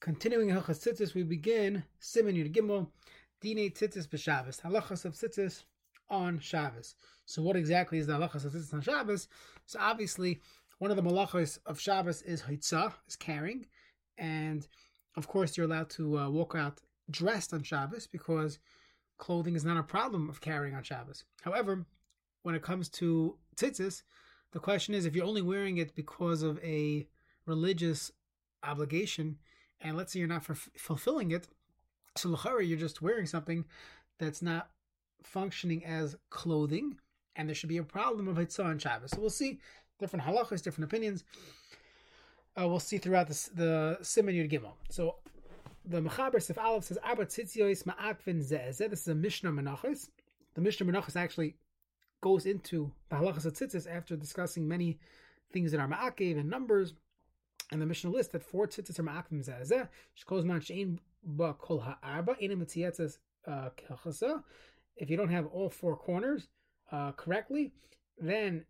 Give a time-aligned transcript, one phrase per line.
[0.00, 2.86] Continuing Hilchas Tzitzis, we begin Siman Yud Gimel,
[3.42, 5.64] Dine Tzitzis b'Shabbos, Halachas of Tzitzis
[6.08, 6.94] on Shabbos.
[7.26, 9.28] So, what exactly is the Halachas of Tzitzis on Shabbos?
[9.66, 10.40] So, obviously,
[10.78, 13.66] one of the malachos of Shabbos is Hitzah, is carrying,
[14.16, 14.66] and
[15.18, 16.80] of course, you're allowed to uh, walk out
[17.10, 18.58] dressed on Shabbos because
[19.18, 21.24] clothing is not a problem of carrying on Shabbos.
[21.42, 21.84] However,
[22.42, 24.02] when it comes to tzitzis,
[24.52, 27.06] the question is if you're only wearing it because of a
[27.44, 28.10] religious
[28.62, 29.36] obligation,
[29.80, 31.48] and let's say you're not f- fulfilling it,
[32.16, 33.64] so l'chara, you're just wearing something
[34.18, 34.70] that's not
[35.22, 36.96] functioning as clothing,
[37.36, 39.10] and there should be a problem of hitzah on Shabbos.
[39.10, 39.60] So we'll see
[39.98, 41.24] different halachas, different opinions.
[42.60, 44.72] Uh, we'll see throughout this, the Siman Yud Gimel.
[44.88, 45.16] So
[45.84, 48.76] the Mechaber Sif Aleph says Abba Tzitzios Ma'akvin Zeh.
[48.76, 50.08] This is a Mishnah Menachos.
[50.54, 51.54] The Mishnah Menachos actually
[52.20, 54.98] goes into the halachas of tzitzis after discussing many
[55.52, 56.94] things that are ma'akev and numbers.
[57.72, 59.88] And the Mishnah lists that four tzitzis are ma'akvim zeh
[60.18, 63.70] Shkoz man she'in ba kol ha'arba ina mitziyatzas uh.
[64.96, 66.48] If you don't have all four corners
[66.92, 67.72] uh, correctly,
[68.18, 68.64] then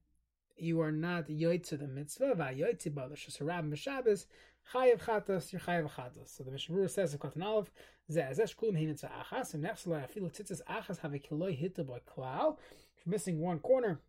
[0.56, 4.26] you are not yoytze the mitzvah, va'yoytze ba l'shasarab m'shabes,
[4.72, 6.36] chayev chatos, you're chayev chatos.
[6.36, 7.70] So the Mishnah says, Kotan Aleph,
[8.10, 11.84] zeh zeh shkulim hinitza achas, and next lo afilu tzitzis achas have a kiloi hitta
[11.84, 12.58] by klal,
[12.96, 14.00] if you're missing one corner,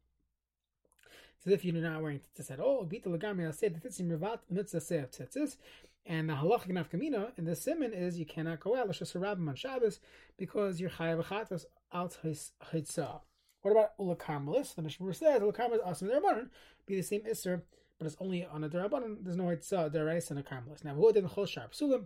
[1.46, 2.86] as if you're not wearing tzitzis at all.
[2.86, 5.58] Bita lagami I say the tzitzim revat mitzvah of tzitzis.
[6.06, 9.48] And the halach in Afkamina in the simon is you cannot go out l'shas rabim
[9.48, 10.00] on Shabbos
[10.38, 13.22] because you're chayav achatas out hitzah.
[13.62, 14.74] What about ula karmelis?
[14.76, 16.50] The Mishnah says ula karmelis asim derabanan
[16.88, 17.64] be the same iser,
[18.00, 19.18] but it's only on a derabanan.
[19.22, 20.84] There's no hitzah derais and a karmelis.
[20.84, 22.06] Now who did the chol sharp sulim?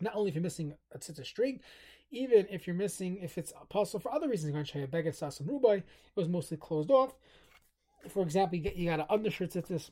[0.00, 1.60] Not only if you're missing a tzitzis string,
[2.10, 4.84] even if you're missing, if it's possible for other reasons, you're going to show you
[4.84, 7.14] a beged sasam rubai, it was mostly closed off.
[8.08, 9.90] For example, you, get, you got an undershirt tzitzis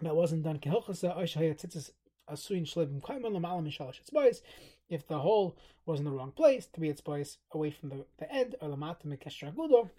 [0.00, 1.90] that wasn't done kehilchasa, oishaya tzitzis
[2.30, 4.42] asuin shlebim kaiman lamalam mishalash etzbais.
[4.88, 8.06] If the hole was in the wrong place, to be its place away from the,
[8.18, 9.90] the end, or lamata mekeshra gudo,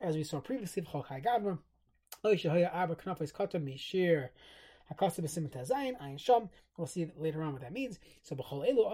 [0.00, 1.58] as we saw previously, v'chol gavra,
[2.24, 4.30] oishaya arba knafais katan mishir.
[4.90, 6.48] Ayin Sham.
[6.76, 7.98] We'll see later on what that means.
[8.22, 8.90] So b'chol elu.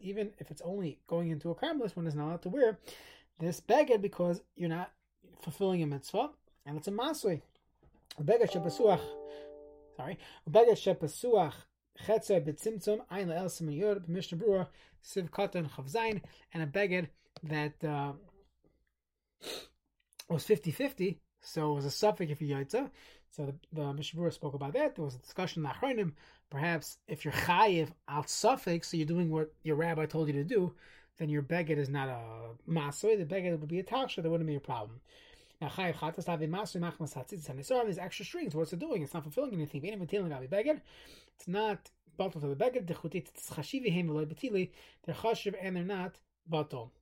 [0.00, 2.78] Even if it's only going into a karmelis, one is not allowed to wear
[3.38, 4.90] this beged because you're not
[5.40, 6.30] fulfilling a mitzvah,
[6.64, 7.42] and it's a masui.
[8.20, 9.00] Beged shepasuach.
[9.96, 10.18] Sorry,
[10.50, 11.54] beged shepasuach.
[12.06, 14.66] Chetzer b'tzimtzum ayin le'el siman yod b'mishnah brura
[15.02, 16.20] siv katan chavzayin
[16.52, 17.08] and a beged
[17.42, 18.12] that uh,
[20.28, 22.90] was 50-50 so it was a suffix if you yotza
[23.36, 24.96] so the, the Mishnah Brura spoke about that.
[24.96, 26.12] There was a discussion in the Achronim.
[26.48, 30.44] Perhaps if you're chayiv al suffix, so you're doing what your rabbi told you to
[30.44, 30.72] do,
[31.18, 32.20] then your beged is not a
[32.68, 33.16] masoy.
[33.16, 34.22] The beged would be a taksha.
[34.22, 35.00] There wouldn't be a problem.
[35.60, 38.54] Now chayiv chatas a masoy machmas hatzitzis and so these extra strings.
[38.54, 39.02] What's it doing?
[39.02, 39.82] It's not fulfilling anything.
[39.84, 42.90] It's not bottle to the beged.
[43.14, 44.70] It's chashivi hem betili.
[45.04, 46.16] They're chashiv and they're not
[46.46, 46.92] bottle.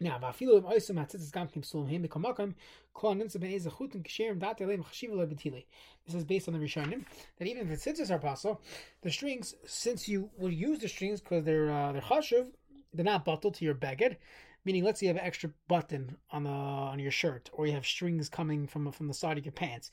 [0.00, 2.54] Now, vafilu im oisum gam kim sulam him b'kamakam
[2.94, 5.64] kol ninsa ben eza chutim kisherim dat elem chashiva lo betili.
[6.06, 7.04] This is based on the Rishonim
[7.38, 8.60] that even if the tzitzis are possible,
[9.02, 12.46] the strings, since you will use the strings because they're uh, they're chashiv,
[12.92, 14.16] they're not bottled to your beged.
[14.64, 17.72] Meaning, let's say you have an extra button on the on your shirt, or you
[17.72, 19.90] have strings coming from from the side of your pants.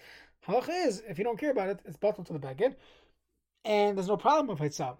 [0.47, 2.75] Halacha is, if you don't care about it, it's bottled to the beged,
[3.63, 4.97] and there's no problem with hitzah.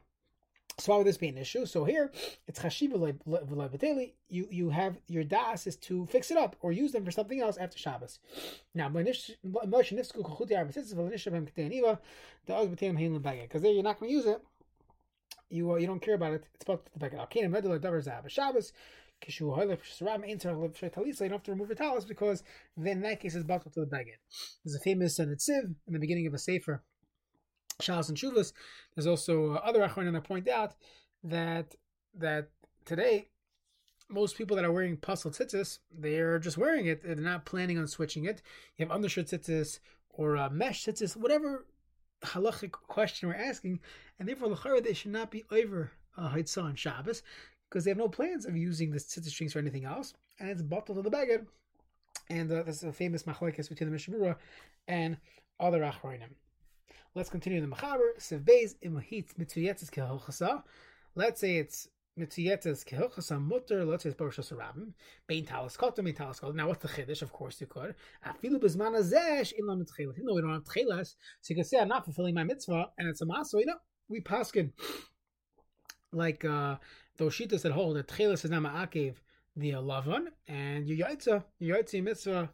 [0.78, 1.66] So why would this be an issue?
[1.66, 2.12] So here
[2.48, 4.14] it's chashiva v'levateli.
[4.28, 7.40] You you have your das is to fix it up or use them for something
[7.40, 8.20] else after Shabbos.
[8.74, 9.36] Now because
[13.62, 14.42] there you're not going to use it.
[15.50, 16.48] You uh, you don't care about it.
[16.54, 18.74] It's about the davar zav Shabbos.
[19.28, 19.70] You don't
[21.32, 22.44] have to remove the talis because
[22.76, 24.14] then that case it's bottled to the bagel.
[24.64, 26.84] There's a famous uh, in the beginning of a sefer
[27.82, 28.54] Shalos and Shuvas.
[28.96, 30.74] There's also uh, other Achronim that point out
[31.24, 31.76] that
[32.18, 32.50] that
[32.86, 33.30] today
[34.10, 37.04] most people that are wearing pasul tzitzis, they're just wearing it.
[37.04, 38.42] They're not planning on switching it.
[38.78, 39.80] You have undershirt tzitzis
[40.10, 41.66] or uh, mesh tzitzis, whatever
[42.24, 43.80] halachic question we're asking,
[44.20, 47.24] and therefore lachara they should not be over uh, on Shabbos
[47.70, 50.62] because they have no plans of using the tzitzis strings for anything else, and it's
[50.62, 51.46] bottled to the bagad.
[52.30, 54.36] And uh, this is a famous machlekes between the Mishnah Brura
[54.88, 55.18] and
[55.60, 56.32] other Achronim.
[57.14, 58.16] Let's continue the Machaber.
[61.16, 61.88] Let's say it's
[62.18, 62.48] Now what's the
[66.88, 67.22] chiddush?
[67.22, 67.96] Of course you could.
[68.26, 68.76] Tchelas.
[68.78, 71.16] No, we don't have tchelas.
[71.42, 73.60] So you can say I'm not fulfilling my mitzvah, and it's a maso.
[73.60, 73.78] You know,
[74.08, 74.72] we paskin
[76.14, 76.78] like uh,
[77.18, 79.16] those shitas that hold that tchelas is not ma'akev
[79.58, 82.50] the lavan, and you yaitza, you yaitza mitzvah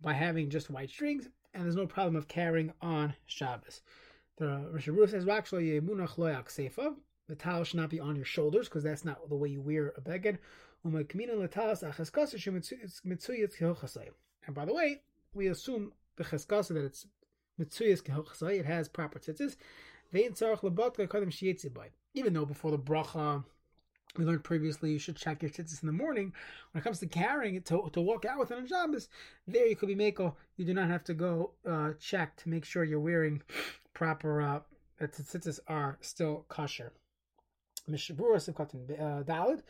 [0.00, 3.82] by having just white strings and there's no problem of carrying on Shabbos.
[4.38, 5.80] The Rishabur says, actually.
[7.30, 9.92] The towel should not be on your shoulders because that's not the way you wear
[9.96, 10.38] a beged.
[10.82, 10.92] And
[14.52, 17.06] by the way, we assume the cheskasa that it's
[17.60, 19.54] mitzuyas kehachasai, it has proper tzitzis.
[22.14, 23.44] Even though before the bracha,
[24.16, 26.32] we learned previously you should check your tzitzis in the morning.
[26.72, 28.98] When it comes to carrying it to, to walk out with it on
[29.46, 30.34] there you could be mako.
[30.56, 33.40] You do not have to go uh, check to make sure you're wearing
[33.94, 34.60] proper uh,
[34.98, 36.92] that tzitzis are still kosher.
[37.88, 39.62] Mishnah Brura Sivkatin Dalid.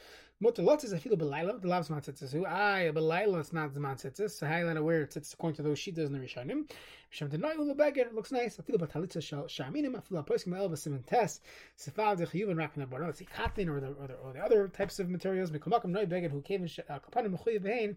[0.43, 1.61] Mutter lot is a filo belayla.
[1.61, 2.33] The lavs man tzitzis.
[2.33, 4.31] Who I belayla is not the man tzitzis.
[4.31, 6.71] So highlight aware tzitzis according to those sheetas in the Rishonim.
[7.11, 8.03] Shem denoy ulu beggar.
[8.03, 8.59] It looks nice.
[8.59, 9.99] A filo batalitza shal shaminim.
[9.99, 11.43] A filo poskim elva simin test.
[11.79, 13.09] Sefav de chiyuv and rakin abar.
[13.11, 15.51] It's katin or the or the or the other types of materials.
[15.51, 17.97] Mikomakim noy beggar who came in kapanim mechuyev behin.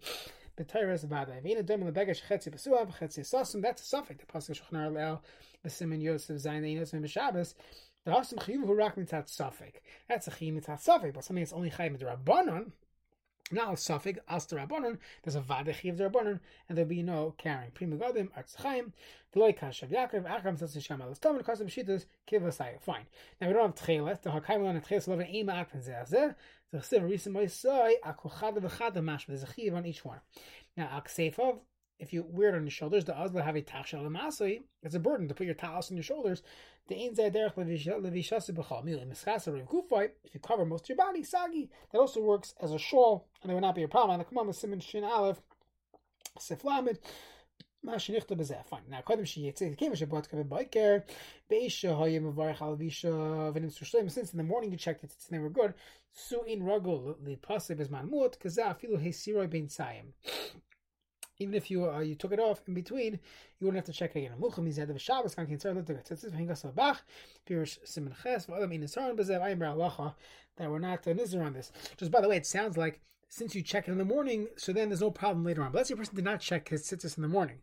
[0.57, 1.39] B'tayres vada.
[1.41, 3.61] Vina dem le beggar shechetzi besuav chetzi sasum.
[3.61, 4.19] That's a suffix.
[4.19, 5.23] The pasuk shechnar leel.
[5.65, 7.05] B'simin Yosef zayin einos and
[8.05, 9.75] The Hasim Chiyuv who rak mitzat suffik.
[10.09, 12.71] That's a chiyuv mitzat suffik, but something that's only chayim the rabbanon.
[13.49, 14.97] Now suffik as the rabbanon.
[15.23, 17.71] There's a chiyuv the rabbanon, and there'll be no carrying.
[17.71, 18.91] Prima gadim arts chayim.
[19.33, 22.81] V'loy kashav Yaakov acham tzatz nisham alas tom and kasam kiv asaya.
[22.81, 23.05] Fine.
[23.39, 24.21] Now we don't have tchelet.
[24.21, 26.35] The hakayim on the tchelet love an ema akpen zeh
[26.71, 29.27] The chesiv risa moisai akuchada v'chada mashma.
[29.27, 30.19] There's a chiyuv on each one.
[30.75, 31.59] Now aksefov
[32.03, 34.61] if you wear it on your shoulders, the azla have a tachshel amasai.
[34.83, 36.43] It's a burden to put your talis on your shoulders.
[36.89, 37.57] The ain derech
[40.23, 43.49] If you cover most of your body, sagi, that also works as a shawl, and
[43.49, 44.19] there would not be a problem.
[44.19, 45.41] The commandment simin shin aleph
[46.37, 46.97] siflamid.
[47.85, 48.83] Fine.
[48.89, 51.03] Now, Kadam Shiyetze came Shabbat Kavim Biker,
[51.51, 54.09] Beisha Hayim Varech Alvisha Venim Sushleim.
[54.09, 55.73] Since in the morning you checked it, its they were good,
[56.13, 60.13] Su in Ragul Lipasib is Manmut, Kazah Filu Hesiroi Bein Sayim
[61.39, 63.13] even if you uh, you took it off in between,
[63.59, 64.33] you wouldn't have to check it again.
[64.39, 67.03] Mucham is the Shabbos kinzer lut the tzitzis v'hingas bach
[67.47, 70.13] pirish simin ches v'adam in halacha
[70.57, 71.71] that we're not uh, nizar on this.
[71.97, 74.71] Just by the way, it sounds like since you check it in the morning, so
[74.71, 75.71] then there's no problem later on.
[75.71, 77.57] But let's say a person did not check his tzitzis in the morning.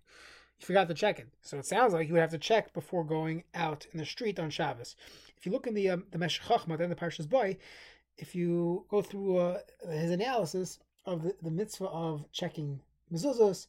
[0.59, 1.29] You forgot to check it.
[1.43, 4.39] So it sounds like you would have to check before going out in the street
[4.39, 4.97] on Shabbos.
[5.37, 7.57] If you look in the um, the Meshech Chochmah, then the Parshas Boy,
[8.19, 9.59] if you go through uh,
[9.91, 12.81] his analysis of the, the mitzvah of checking
[13.13, 13.67] mezuzahs,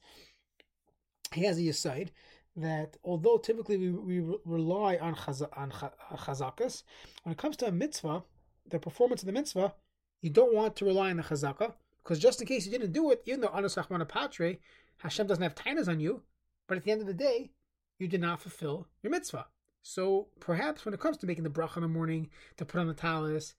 [1.34, 2.10] he has a yisaid
[2.56, 6.84] that although typically we, we rely on, chaz, on chazakas,
[7.24, 8.24] when it comes to a mitzvah,
[8.70, 9.74] the performance of the mitzvah,
[10.22, 11.74] you don't want to rely on the chazaka,
[12.04, 14.58] because just in case you didn't do it, even though anasachmana patre,
[14.98, 16.22] Hashem doesn't have tainas on you,
[16.68, 17.52] but at the end of the day,
[18.00, 19.48] you did not fulfill your mitzvah.
[19.84, 22.88] So perhaps when it comes to making the bracha in the morning to put on
[22.88, 23.56] the talis,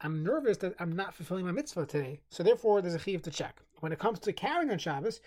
[0.00, 2.20] I'm nervous that I'm not fulfilling my mitzvah today.
[2.30, 3.60] So therefore, there's a chiv to check.
[3.80, 5.20] When it comes to carrying on Shabbos,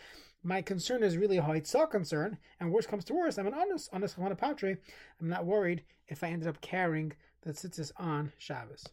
[0.44, 3.90] my concern is really a haitzah concern, and worst comes to worst, I'm an honest,
[3.92, 4.80] honest patre.
[5.20, 8.86] I'm not worried if I ended up carrying the tzitzis on Shabbos.